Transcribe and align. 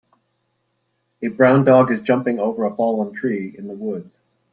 A 1.21 1.27
Brown 1.27 1.63
dog 1.63 1.91
is 1.91 2.01
jumping 2.01 2.39
over 2.39 2.65
a 2.65 2.75
fallen 2.75 3.13
tree 3.13 3.53
in 3.55 3.67
the 3.67 3.75
woods. 3.75 4.17